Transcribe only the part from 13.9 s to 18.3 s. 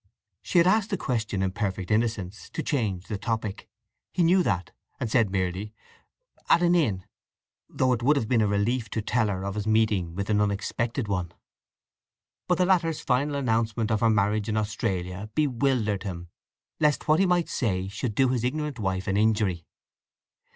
of her marriage in Australia bewildered him lest what he might say should do